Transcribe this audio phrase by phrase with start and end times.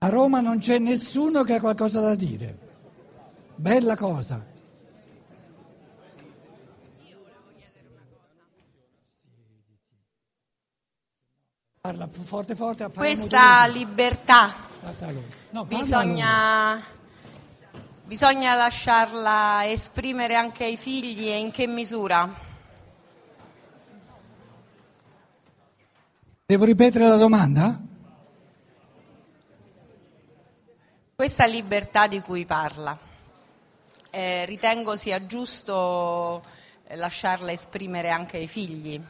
[0.00, 2.56] A Roma non c'è nessuno che ha qualcosa da dire.
[3.56, 4.46] Bella cosa.
[11.80, 12.88] Parla forte forte.
[12.94, 14.54] Questa libertà
[15.50, 16.80] no, bisogna,
[18.04, 22.28] bisogna lasciarla esprimere anche ai figli e in che misura?
[26.46, 27.87] Devo ripetere la domanda?
[31.20, 32.96] Questa libertà di cui parla,
[34.10, 36.44] eh, ritengo sia giusto
[36.86, 39.02] eh, lasciarla esprimere anche ai figli,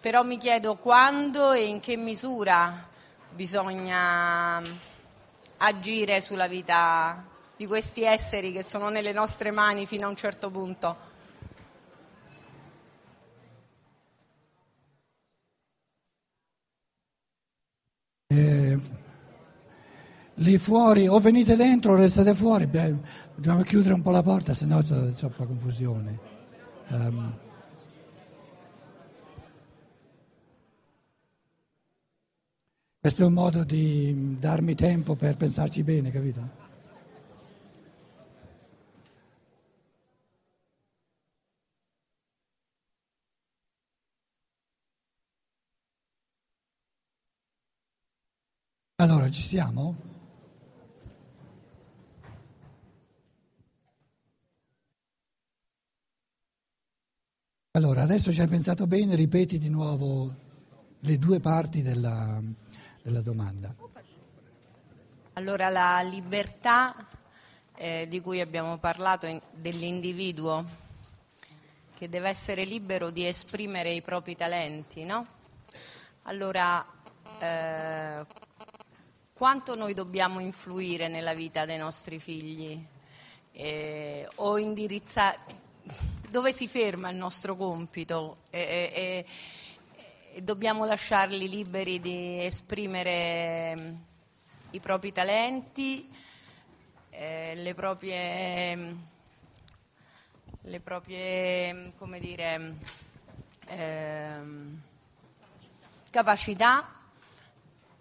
[0.00, 2.88] però mi chiedo quando e in che misura
[3.28, 4.62] bisogna
[5.58, 10.48] agire sulla vita di questi esseri che sono nelle nostre mani fino a un certo
[10.48, 10.96] punto.
[18.28, 18.59] Eh,
[20.40, 22.94] lì fuori o venite dentro o restate fuori, Beh,
[23.34, 26.18] dobbiamo chiudere un po' la porta, se no c'è troppa confusione.
[26.88, 27.32] Um,
[33.00, 36.68] questo è un modo di darmi tempo per pensarci bene, capito?
[48.96, 50.09] Allora, ci siamo?
[57.74, 60.34] Allora, adesso ci hai pensato bene, ripeti di nuovo
[60.98, 62.42] le due parti della,
[63.00, 63.72] della domanda.
[65.34, 67.06] Allora, la libertà
[67.76, 70.64] eh, di cui abbiamo parlato in, dell'individuo,
[71.94, 75.24] che deve essere libero di esprimere i propri talenti, no?
[76.22, 76.84] Allora,
[77.38, 78.26] eh,
[79.32, 82.84] quanto noi dobbiamo influire nella vita dei nostri figli
[83.52, 85.38] eh, o indirizzare
[86.30, 88.60] dove si ferma il nostro compito e,
[88.94, 89.26] e,
[90.32, 93.94] e dobbiamo lasciarli liberi di esprimere mm,
[94.70, 96.08] i propri talenti,
[97.10, 98.96] eh, le proprie,
[100.60, 102.74] le proprie come dire,
[103.66, 104.38] eh,
[106.10, 106.94] capacità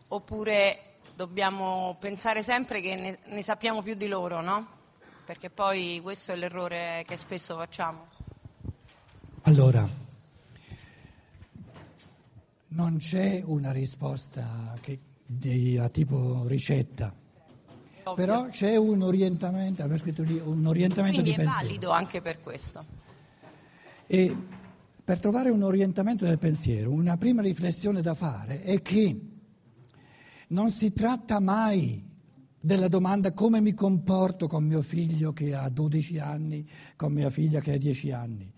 [0.09, 0.83] oppure
[1.15, 4.77] dobbiamo pensare sempre che ne, ne sappiamo più di loro, no?
[5.25, 8.18] Perché poi questo è l'errore che spesso facciamo.
[9.49, 9.89] Allora,
[12.67, 17.11] non c'è una risposta che, di, a tipo ricetta,
[18.03, 18.13] Ovvio.
[18.13, 21.65] però c'è un orientamento, avevo scritto lì, un orientamento Quindi di pensiero.
[21.65, 22.85] Quindi è valido anche per questo.
[24.05, 24.35] E
[25.03, 29.19] per trovare un orientamento del pensiero, una prima riflessione da fare è che
[30.49, 32.07] non si tratta mai
[32.59, 37.61] della domanda come mi comporto con mio figlio che ha 12 anni, con mia figlia
[37.61, 38.57] che ha 10 anni.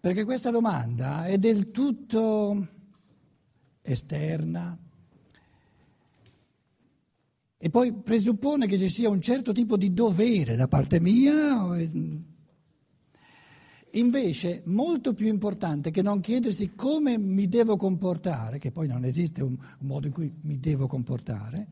[0.00, 2.68] Perché questa domanda è del tutto
[3.82, 4.78] esterna.
[7.58, 11.74] E poi presuppone che ci sia un certo tipo di dovere da parte mia
[13.96, 19.42] Invece, molto più importante che non chiedersi come mi devo comportare, che poi non esiste
[19.42, 21.66] un, un modo in cui mi devo comportare,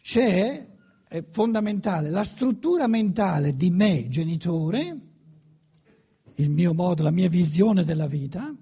[0.00, 0.66] c'è,
[1.06, 5.11] è fondamentale, la struttura mentale di me, genitore,
[6.36, 8.54] il mio modo, la mia visione della vita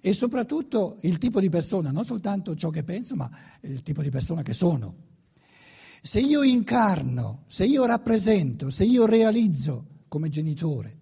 [0.00, 3.30] e soprattutto il tipo di persona, non soltanto ciò che penso, ma
[3.62, 4.94] il tipo di persona che sono.
[6.02, 11.00] Se io incarno, se io rappresento, se io realizzo come genitore,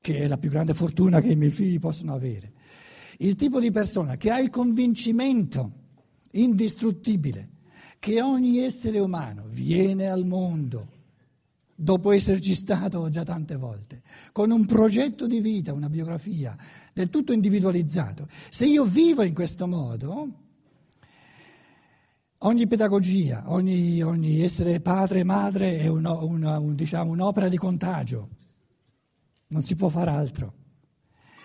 [0.00, 2.52] che è la più grande fortuna che i miei figli possono avere.
[3.18, 5.80] Il tipo di persona che ha il convincimento
[6.32, 7.50] indistruttibile
[7.98, 10.88] che ogni essere umano viene al mondo
[11.82, 16.56] dopo esserci stato già tante volte, con un progetto di vita, una biografia
[16.92, 18.28] del tutto individualizzato.
[18.48, 20.28] Se io vivo in questo modo,
[22.38, 27.56] ogni pedagogia, ogni, ogni essere padre e madre è una, una, un, diciamo, un'opera di
[27.56, 28.28] contagio
[29.48, 30.54] non si può fare altro.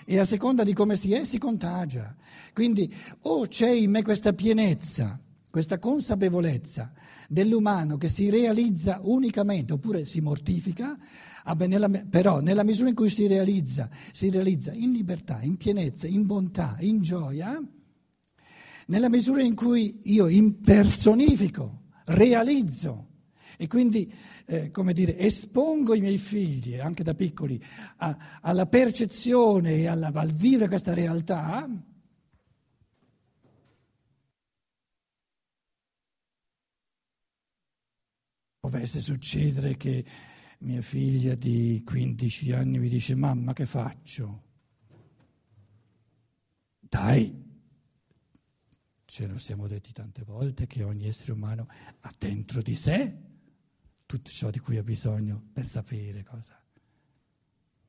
[0.05, 2.15] E a seconda di come si è si contagia.
[2.53, 6.91] Quindi o c'è in me questa pienezza, questa consapevolezza
[7.29, 10.97] dell'umano che si realizza unicamente oppure si mortifica,
[12.09, 16.75] però nella misura in cui si realizza, si realizza in libertà, in pienezza, in bontà,
[16.79, 17.61] in gioia,
[18.87, 23.07] nella misura in cui io impersonifico, realizzo
[23.59, 24.11] e quindi,
[24.45, 27.59] eh, come dire, espongo i miei figli, anche da piccoli,
[27.97, 31.67] a, alla percezione e alla, al vivere questa realtà.
[38.69, 40.03] Dovesse succedere che
[40.59, 44.43] mia figlia di 15 anni mi dice mamma che faccio?
[46.79, 47.45] Dai,
[49.05, 51.65] ce lo siamo detti tante volte che ogni essere umano
[52.01, 53.25] ha dentro di sé
[54.05, 56.61] tutto ciò di cui ha bisogno per sapere cosa.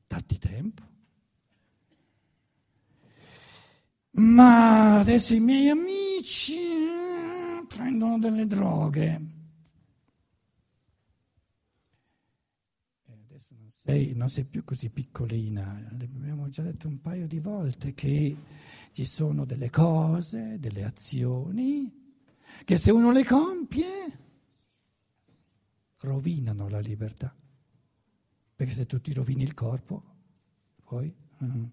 [0.07, 0.87] Datti tempo.
[4.11, 9.37] Ma adesso i miei amici eh, prendono delle droghe.
[13.39, 17.93] adesso non sei, non sei più così piccolina, abbiamo già detto un paio di volte
[17.93, 18.35] che
[18.91, 21.89] ci sono delle cose, delle azioni,
[22.65, 24.19] che se uno le compie
[25.99, 27.33] rovinano la libertà.
[28.53, 30.03] Perché se tu ti rovini il corpo,
[30.83, 31.69] poi uh,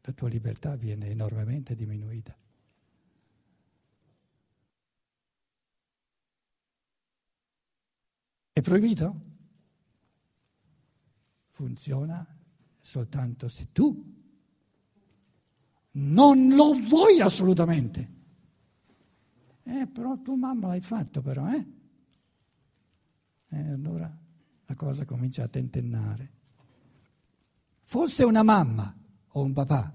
[0.00, 2.34] la tua libertà viene enormemente diminuita.
[8.50, 9.25] È proibito?
[11.56, 12.22] Funziona
[12.82, 14.14] soltanto se tu
[15.92, 18.12] non lo vuoi assolutamente.
[19.62, 21.66] Eh, però tu mamma l'hai fatto però, eh?
[23.48, 24.14] E eh, allora
[24.66, 26.32] la cosa comincia a tentennare.
[27.84, 28.94] Fosse una mamma
[29.28, 29.94] o un papà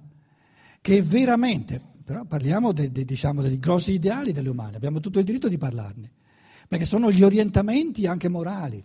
[0.81, 5.25] che veramente, però parliamo de, de, diciamo, dei grossi ideali delle umane, abbiamo tutto il
[5.25, 6.11] diritto di parlarne,
[6.67, 8.83] perché sono gli orientamenti anche morali.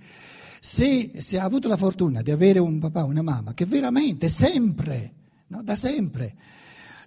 [0.67, 5.15] Se, se ha avuto la fortuna di avere un papà una mamma che veramente sempre,
[5.47, 6.37] no, da sempre,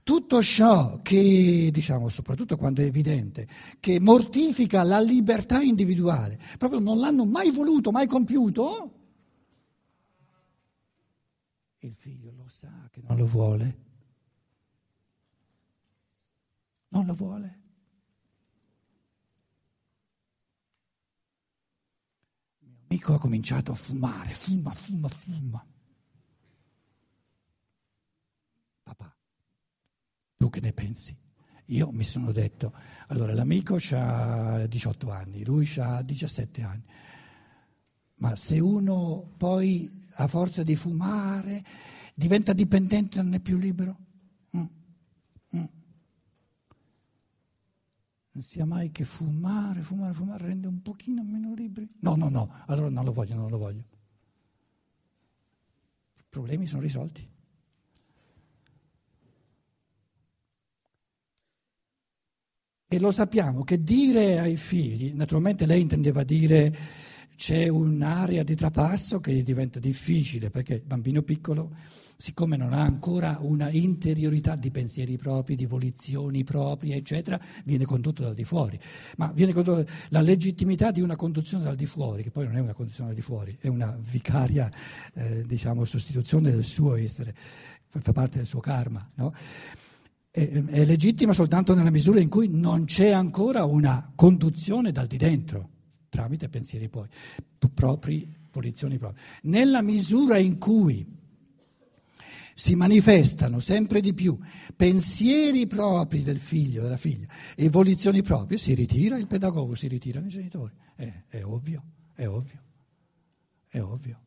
[0.02, 3.46] tutto ciò che, diciamo, soprattutto quando è evidente,
[3.82, 8.94] che mortifica la libertà individuale, proprio non l'hanno mai voluto, mai compiuto,
[11.80, 13.78] il figlio lo sa che non lo vuole.
[16.88, 17.59] Non lo vuole.
[22.92, 25.64] Amico ha cominciato a fumare, fuma, fuma, fuma.
[28.82, 29.16] Papà,
[30.36, 31.16] tu che ne pensi?
[31.66, 32.74] Io mi sono detto,
[33.10, 36.84] allora l'amico ha 18 anni, lui ha 17 anni,
[38.16, 41.64] ma se uno poi a forza di fumare
[42.16, 43.98] diventa dipendente non è più libero?
[44.58, 44.66] Mm.
[45.58, 45.64] Mm.
[48.32, 51.90] Non sia mai che fumare, fumare, fumare rende un pochino meno liberi?
[52.02, 53.84] No, no, no, allora non lo voglio, non lo voglio.
[56.18, 57.28] I problemi sono risolti.
[62.92, 66.76] E lo sappiamo che dire ai figli, naturalmente lei intendeva dire
[67.40, 71.74] c'è un'area di trapasso che diventa difficile perché il bambino piccolo,
[72.18, 78.24] siccome non ha ancora una interiorità di pensieri propri, di volizioni proprie, eccetera, viene condotto
[78.24, 78.78] dal di fuori.
[79.16, 82.60] Ma viene condotto la legittimità di una conduzione dal di fuori, che poi non è
[82.60, 84.70] una conduzione dal di fuori, è una vicaria,
[85.14, 87.34] eh, diciamo, sostituzione del suo essere,
[87.88, 89.34] fa parte del suo karma, no?
[90.30, 95.70] è, legittima soltanto nella misura in cui non c'è ancora una conduzione dal di dentro,
[96.10, 97.08] tramite pensieri poi,
[97.74, 99.24] propri, volizioni proprie.
[99.44, 101.18] Nella misura in cui
[102.54, 104.38] si manifestano sempre di più
[104.76, 110.26] pensieri propri del figlio, della figlia e volizioni proprie, si ritira il pedagogo, si ritirano
[110.26, 110.74] i genitori.
[110.96, 112.62] È, è ovvio, è ovvio,
[113.70, 114.20] è ovvio.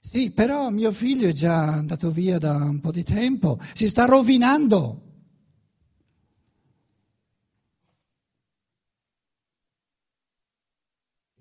[0.00, 4.06] Sì, però mio figlio è già andato via da un po' di tempo, si sta
[4.06, 5.09] rovinando.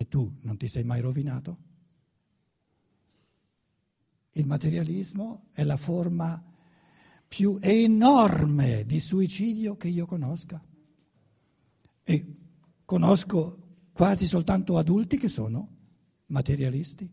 [0.09, 1.57] Tu non ti sei mai rovinato?
[4.31, 6.43] Il materialismo è la forma
[7.27, 10.61] più enorme di suicidio che io conosca.
[12.03, 12.35] E
[12.83, 15.77] conosco quasi soltanto adulti che sono
[16.27, 17.09] materialisti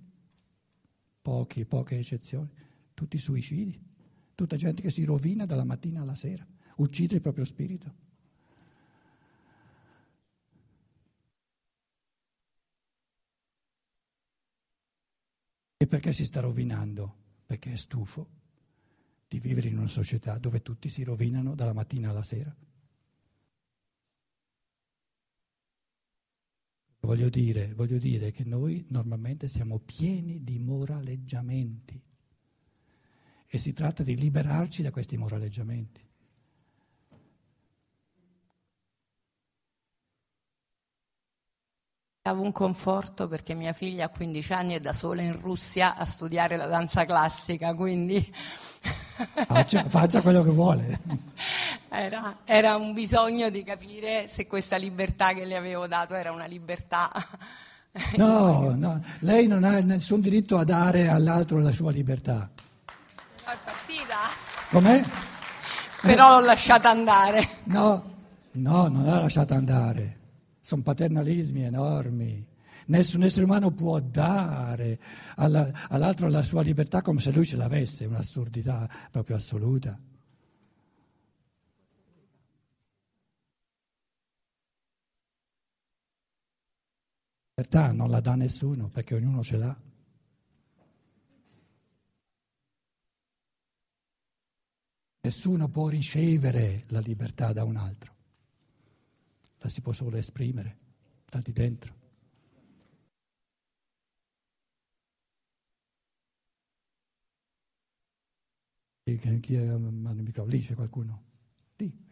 [1.21, 2.49] pochi, poche eccezioni,
[2.95, 3.79] tutti suicidi,
[4.35, 7.93] tutta gente che si rovina dalla mattina alla sera, uccide il proprio spirito.
[15.79, 17.25] E perché si sta rovinando?
[17.45, 18.31] Perché è stufo
[19.29, 22.55] di vivere in una società dove tutti si rovinano dalla mattina alla sera.
[27.01, 32.03] Voglio dire, voglio dire che noi normalmente siamo pieni di moraleggiamenti
[33.47, 36.06] e si tratta di liberarci da questi moraleggiamenti.
[42.33, 46.57] Un conforto perché mia figlia a 15 anni è da sola in Russia a studiare
[46.57, 48.25] la danza classica, quindi...
[49.47, 51.01] Faccia, faccia quello che vuole.
[51.89, 56.47] Era, era, un bisogno di capire se questa libertà che le avevo dato era una
[56.47, 57.11] libertà.
[58.17, 62.51] No, no, lei non ha nessun diritto a dare all'altro la sua libertà.
[62.85, 64.17] È partita?
[64.69, 65.03] Com'è?
[66.03, 67.49] Però l'ho lasciata andare.
[67.65, 68.05] No,
[68.53, 70.16] no, non l'ha lasciata andare.
[70.67, 72.45] Sono paternalismi enormi.
[72.87, 74.99] Nessun essere umano può dare
[75.37, 79.91] alla, all'altro la sua libertà come se lui ce l'avesse, è un'assurdità proprio assoluta.
[87.55, 89.81] La libertà non la dà nessuno perché ognuno ce l'ha.
[95.21, 98.16] Nessuno può ricevere la libertà da un altro,
[99.67, 100.79] la si può solo esprimere
[101.29, 101.95] da di dentro.
[109.03, 110.51] Chi è il microfono?
[110.51, 111.23] Lì c'è qualcuno?
[111.77, 112.05] Lì.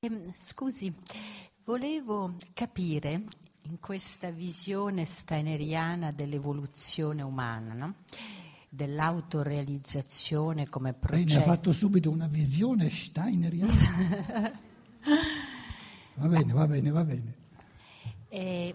[0.00, 0.94] Ehm, scusi,
[1.64, 3.24] volevo capire
[3.62, 7.94] in questa visione steineriana dell'evoluzione umana, no?
[8.74, 11.24] Dell'autorealizzazione come processo.
[11.26, 13.72] Lei mi ha fatto subito una visione steineriana.
[16.16, 17.34] va bene, va bene, va bene.
[18.28, 18.74] Eh,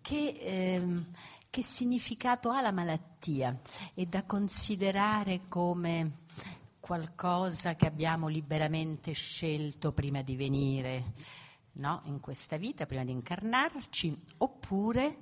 [0.00, 1.04] che ehm,
[1.50, 3.58] che significato ha la malattia?
[3.92, 6.18] È da considerare come
[6.78, 11.12] qualcosa che abbiamo liberamente scelto prima di venire
[11.72, 12.02] no?
[12.04, 15.18] in questa vita, prima di incarnarci, oppure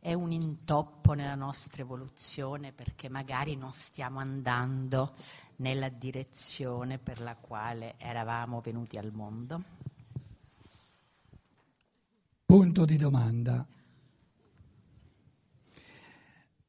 [0.00, 5.14] è un intoppo nella nostra evoluzione perché magari non stiamo andando
[5.56, 9.62] nella direzione per la quale eravamo venuti al mondo?
[12.46, 13.66] Punto di domanda.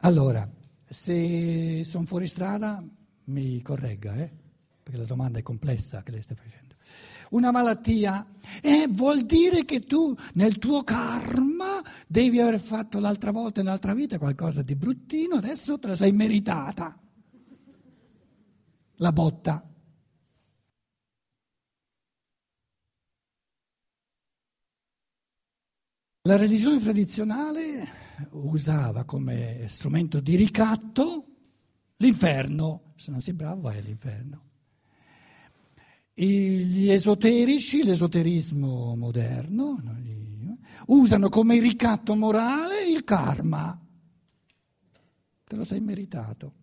[0.04, 0.48] Allora,
[0.86, 2.84] se sono fuori strada
[3.26, 4.30] mi corregga, eh?
[4.84, 6.76] perché la domanda è complessa che lei sta facendo.
[7.32, 8.26] Una malattia
[8.62, 14.18] eh, vuol dire che tu nel tuo karma devi aver fatto l'altra volta nell'altra vita
[14.18, 17.00] qualcosa di bruttino, adesso te la sei meritata.
[18.96, 19.66] La botta.
[26.24, 27.88] La religione tradizionale
[28.32, 31.26] usava come strumento di ricatto
[31.98, 34.51] l'inferno, se non sei bravo vai all'inferno.
[36.24, 39.82] Gli esoterici, l'esoterismo moderno,
[40.86, 43.76] usano come ricatto morale il karma.
[45.44, 46.54] Te lo sei meritato.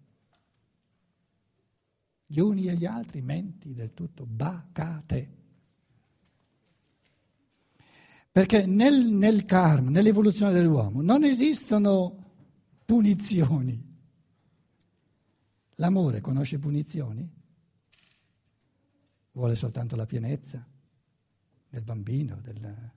[2.25, 5.37] Gli uni e gli altri menti del tutto bacate.
[8.31, 12.27] Perché nel, nel karma, nell'evoluzione dell'uomo, non esistono
[12.85, 13.85] punizioni.
[15.75, 17.38] L'amore conosce punizioni?
[19.39, 20.67] Vuole soltanto la pienezza
[21.71, 22.41] del bambino.
[22.43, 22.91] Del...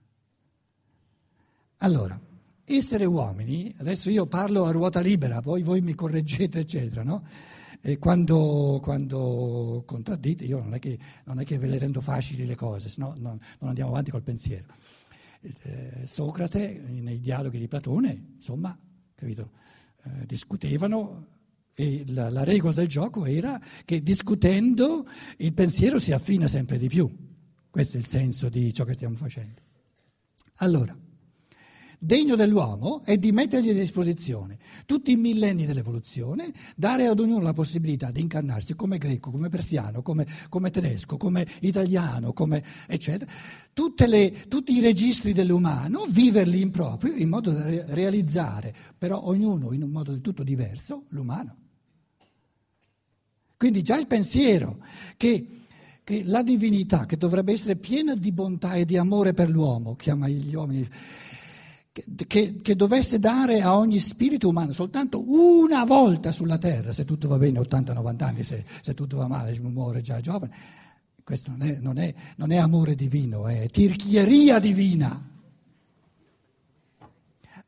[1.76, 2.20] Allora,
[2.64, 7.24] essere uomini, adesso io parlo a ruota libera, poi voi mi correggete, eccetera, no?
[7.80, 12.44] E quando, quando contraddite, io non è, che, non è, che, ve le rendo facili
[12.44, 14.66] le cose, se no non, non andiamo avanti col pensiero
[15.42, 18.76] eh, Socrate nei dialoghi di Platone, insomma,
[19.14, 19.50] capito,
[20.02, 21.24] eh, discutevano
[22.06, 25.06] la, la, regola del gioco era che discutendo
[25.38, 27.10] il pensiero si affina sempre di più.
[27.70, 29.60] Questo è il senso di ciò che stiamo facendo.
[30.56, 30.96] Allora,
[32.04, 37.52] Degno dell'uomo è di mettergli a disposizione tutti i millenni dell'evoluzione, dare ad ognuno la
[37.52, 43.30] possibilità di incarnarsi come greco, come persiano, come, come tedesco, come italiano, come eccetera,
[44.08, 49.84] le, tutti i registri dell'umano, viverli in proprio in modo da realizzare, però ognuno in
[49.84, 51.61] un modo del tutto diverso, l'umano.
[53.62, 54.78] Quindi già il pensiero
[55.16, 55.46] che
[56.02, 60.26] che la divinità, che dovrebbe essere piena di bontà e di amore per l'uomo, chiama
[60.26, 60.84] gli uomini,
[62.26, 67.28] che, che, dovesse dare a ogni spirito umano soltanto una volta sulla terra, se tutto
[67.28, 70.52] va bene, 80-90 anni, se, se, tutto va male, muore già giovane,
[71.22, 75.30] questo non è, non è, non è amore divino, è tirchieria divina.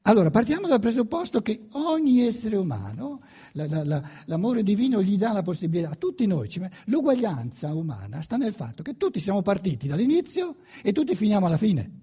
[0.06, 3.20] Allora, partiamo dal presupposto che ogni essere umano,
[3.56, 6.48] la, la, la, l'amore divino gli dà la possibilità, a tutti noi,
[6.86, 12.02] l'uguaglianza umana sta nel fatto che tutti siamo partiti dall'inizio e tutti finiamo alla fine.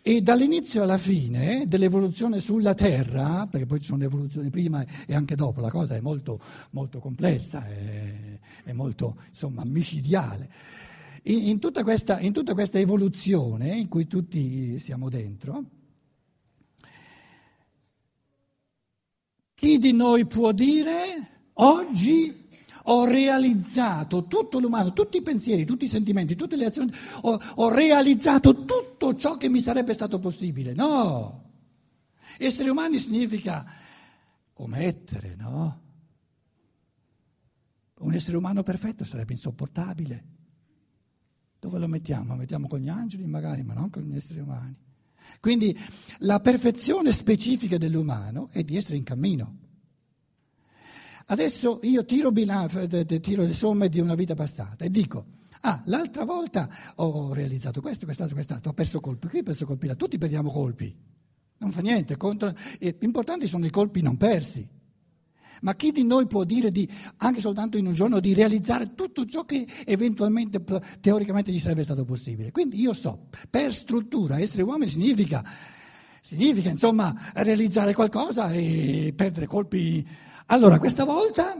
[0.00, 5.14] E dall'inizio alla fine dell'evoluzione sulla Terra, perché poi ci sono le evoluzioni prima e
[5.14, 10.50] anche dopo, la cosa è molto, molto complessa, è, è, molto insomma, micidiale.
[11.24, 15.64] In, in, tutta questa, in tutta questa evoluzione in cui tutti siamo dentro,
[19.58, 22.46] chi di noi può dire Oggi
[22.84, 27.68] ho realizzato tutto l'umano, tutti i pensieri, tutti i sentimenti, tutte le azioni, ho, ho
[27.68, 30.72] realizzato tutto ciò che mi sarebbe stato possibile.
[30.72, 31.46] No!
[32.38, 33.66] Essere umani significa
[34.54, 35.80] omettere, no?
[37.98, 40.24] Un essere umano perfetto sarebbe insopportabile.
[41.58, 42.32] Dove lo mettiamo?
[42.32, 44.76] Lo mettiamo con gli angeli magari, ma non con gli esseri umani.
[45.40, 45.76] Quindi
[46.18, 49.58] la perfezione specifica dell'umano è di essere in cammino.
[51.26, 55.26] Adesso io tiro, tiro le somme di una vita passata e dico,
[55.60, 59.86] ah, l'altra volta ho realizzato questo, quest'altro, quest'altro, ho perso colpi qui, ho perso colpi
[59.86, 60.96] là, tutti perdiamo colpi,
[61.58, 62.54] non fa niente, contro,
[63.00, 64.66] importanti sono i colpi non persi.
[65.62, 66.88] Ma chi di noi può dire di,
[67.18, 70.62] anche soltanto in un giorno di realizzare tutto ciò che eventualmente,
[71.00, 72.50] teoricamente gli sarebbe stato possibile?
[72.50, 75.44] Quindi io so, per struttura, essere uomini significa,
[76.20, 80.06] significa insomma realizzare qualcosa e perdere colpi
[80.50, 81.54] allora, questa volta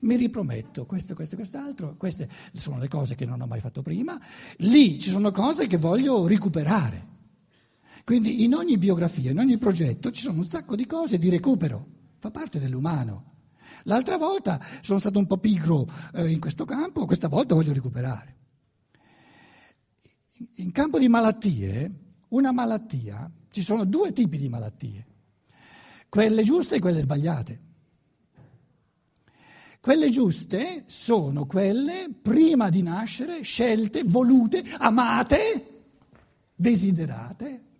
[0.00, 4.20] mi riprometto questo, questo quest'altro, queste sono le cose che non ho mai fatto prima,
[4.56, 7.10] lì ci sono cose che voglio recuperare.
[8.04, 11.86] Quindi in ogni biografia, in ogni progetto ci sono un sacco di cose di recupero,
[12.22, 13.30] fa parte dell'umano.
[13.84, 18.36] L'altra volta sono stato un po' pigro eh, in questo campo, questa volta voglio recuperare.
[20.56, 21.90] In campo di malattie,
[22.28, 25.06] una malattia, ci sono due tipi di malattie,
[26.08, 27.60] quelle giuste e quelle sbagliate.
[29.80, 35.86] Quelle giuste sono quelle prima di nascere, scelte, volute, amate,
[36.54, 37.71] desiderate.